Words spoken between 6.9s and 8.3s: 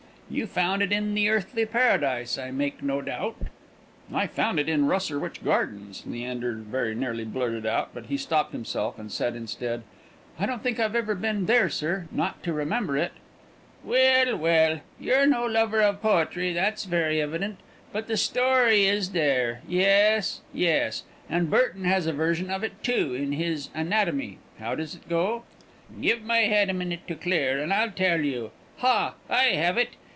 nearly blurted out; but he